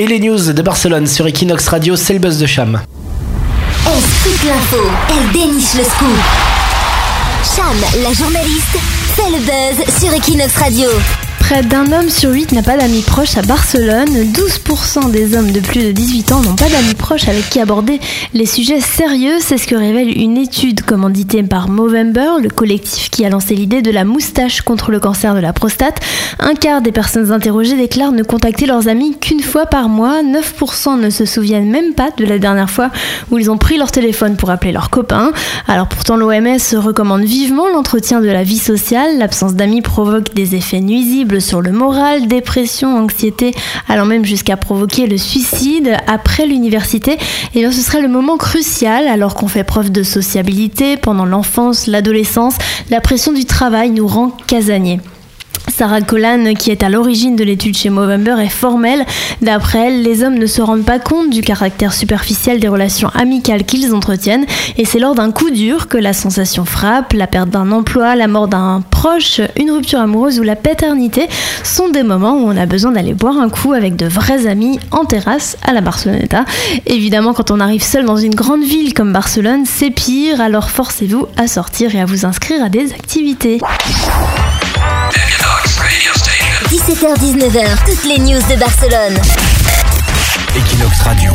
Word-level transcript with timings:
Et 0.00 0.06
les 0.06 0.18
news 0.18 0.54
de 0.54 0.62
Barcelone 0.62 1.06
sur 1.06 1.26
Equinox 1.26 1.68
Radio, 1.68 1.94
c'est 1.94 2.14
le 2.14 2.20
buzz 2.20 2.38
de 2.38 2.46
Cham. 2.46 2.80
Elle 3.86 3.92
scoop 4.00 4.48
l'info, 4.48 4.90
elle 5.10 5.30
déniche 5.30 5.74
le 5.74 5.84
scoop. 5.84 6.16
Cham, 7.54 7.76
la 8.02 8.10
journaliste, 8.14 8.78
fait 9.14 9.30
le 9.30 9.40
buzz 9.40 10.00
sur 10.00 10.14
Equinox 10.14 10.56
Radio. 10.56 10.88
Près 11.50 11.64
d'un 11.64 11.90
homme 11.90 12.08
sur 12.08 12.30
huit 12.30 12.52
n'a 12.52 12.62
pas 12.62 12.76
d'amis 12.76 13.02
proches 13.02 13.36
à 13.36 13.42
Barcelone. 13.42 14.08
12% 14.32 15.10
des 15.10 15.36
hommes 15.36 15.50
de 15.50 15.58
plus 15.58 15.82
de 15.82 15.90
18 15.90 16.30
ans 16.30 16.42
n'ont 16.42 16.54
pas 16.54 16.68
d'amis 16.68 16.94
proches 16.94 17.26
avec 17.26 17.50
qui 17.50 17.58
aborder 17.58 17.98
les 18.34 18.46
sujets 18.46 18.80
sérieux. 18.80 19.34
C'est 19.40 19.58
ce 19.58 19.66
que 19.66 19.74
révèle 19.74 20.16
une 20.16 20.36
étude 20.36 20.82
commanditée 20.82 21.42
par 21.42 21.68
Movember, 21.68 22.40
le 22.40 22.50
collectif 22.50 23.10
qui 23.10 23.24
a 23.24 23.30
lancé 23.30 23.56
l'idée 23.56 23.82
de 23.82 23.90
la 23.90 24.04
moustache 24.04 24.60
contre 24.60 24.92
le 24.92 25.00
cancer 25.00 25.34
de 25.34 25.40
la 25.40 25.52
prostate. 25.52 25.98
Un 26.38 26.54
quart 26.54 26.82
des 26.82 26.92
personnes 26.92 27.32
interrogées 27.32 27.76
déclarent 27.76 28.12
ne 28.12 28.22
contacter 28.22 28.66
leurs 28.66 28.86
amis 28.86 29.16
qu'une 29.18 29.42
fois 29.42 29.66
par 29.66 29.88
mois. 29.88 30.22
9% 30.22 31.00
ne 31.00 31.10
se 31.10 31.24
souviennent 31.24 31.68
même 31.68 31.94
pas 31.94 32.10
de 32.16 32.26
la 32.26 32.38
dernière 32.38 32.70
fois 32.70 32.90
où 33.32 33.38
ils 33.38 33.50
ont 33.50 33.58
pris 33.58 33.76
leur 33.76 33.90
téléphone 33.90 34.36
pour 34.36 34.50
appeler 34.50 34.70
leurs 34.70 34.90
copains. 34.90 35.32
Alors 35.66 35.88
pourtant 35.88 36.16
l'OMS 36.16 36.76
recommande 36.76 37.24
vivement 37.24 37.68
l'entretien 37.68 38.20
de 38.20 38.28
la 38.28 38.44
vie 38.44 38.58
sociale. 38.58 39.18
L'absence 39.18 39.54
d'amis 39.54 39.82
provoque 39.82 40.32
des 40.32 40.54
effets 40.54 40.80
nuisibles 40.80 41.39
sur 41.40 41.60
le 41.60 41.72
moral, 41.72 42.28
dépression, 42.28 42.96
anxiété, 42.96 43.52
allant 43.88 44.06
même 44.06 44.24
jusqu'à 44.24 44.56
provoquer 44.56 45.06
le 45.06 45.18
suicide. 45.18 45.96
Après 46.06 46.46
l'université, 46.46 47.18
eh 47.54 47.60
bien, 47.60 47.72
ce 47.72 47.80
serait 47.80 48.02
le 48.02 48.08
moment 48.08 48.36
crucial 48.36 49.06
alors 49.06 49.34
qu'on 49.34 49.48
fait 49.48 49.64
preuve 49.64 49.90
de 49.90 50.02
sociabilité 50.02 50.96
pendant 50.96 51.24
l'enfance, 51.24 51.86
l'adolescence. 51.86 52.56
La 52.90 53.00
pression 53.00 53.32
du 53.32 53.44
travail 53.44 53.90
nous 53.90 54.06
rend 54.06 54.30
casaniers. 54.46 55.00
Sarah 55.80 56.02
Collan, 56.02 56.52
qui 56.58 56.70
est 56.70 56.82
à 56.82 56.90
l'origine 56.90 57.36
de 57.36 57.42
l'étude 57.42 57.74
chez 57.74 57.88
Movember, 57.88 58.36
est 58.38 58.50
formelle. 58.50 59.02
D'après 59.40 59.86
elle, 59.86 60.02
les 60.02 60.22
hommes 60.22 60.36
ne 60.36 60.44
se 60.44 60.60
rendent 60.60 60.84
pas 60.84 60.98
compte 60.98 61.30
du 61.30 61.40
caractère 61.40 61.94
superficiel 61.94 62.60
des 62.60 62.68
relations 62.68 63.08
amicales 63.14 63.64
qu'ils 63.64 63.94
entretiennent, 63.94 64.44
et 64.76 64.84
c'est 64.84 64.98
lors 64.98 65.14
d'un 65.14 65.32
coup 65.32 65.48
dur 65.48 65.88
que 65.88 65.96
la 65.96 66.12
sensation 66.12 66.66
frappe, 66.66 67.14
la 67.14 67.26
perte 67.26 67.48
d'un 67.48 67.72
emploi, 67.72 68.14
la 68.14 68.28
mort 68.28 68.46
d'un 68.46 68.82
proche, 68.90 69.40
une 69.56 69.70
rupture 69.70 70.00
amoureuse 70.00 70.38
ou 70.38 70.42
la 70.42 70.54
paternité 70.54 71.26
sont 71.64 71.88
des 71.88 72.02
moments 72.02 72.34
où 72.34 72.46
on 72.46 72.58
a 72.58 72.66
besoin 72.66 72.92
d'aller 72.92 73.14
boire 73.14 73.38
un 73.38 73.48
coup 73.48 73.72
avec 73.72 73.96
de 73.96 74.04
vrais 74.04 74.46
amis 74.46 74.78
en 74.90 75.06
terrasse 75.06 75.56
à 75.66 75.72
la 75.72 75.80
Barceloneta. 75.80 76.44
Évidemment, 76.84 77.32
quand 77.32 77.50
on 77.50 77.58
arrive 77.58 77.82
seul 77.82 78.04
dans 78.04 78.18
une 78.18 78.34
grande 78.34 78.64
ville 78.64 78.92
comme 78.92 79.14
Barcelone, 79.14 79.62
c'est 79.64 79.90
pire, 79.90 80.42
alors 80.42 80.68
forcez-vous 80.68 81.26
à 81.38 81.46
sortir 81.46 81.94
et 81.94 82.02
à 82.02 82.04
vous 82.04 82.26
inscrire 82.26 82.62
à 82.62 82.68
des 82.68 82.92
activités. 82.92 83.60
17h-19h, 87.00 87.84
toutes 87.86 88.04
les 88.04 88.18
news 88.18 88.42
de 88.50 88.56
Barcelone. 88.56 89.16
Equinox 90.54 91.00
Radio. 91.00 91.32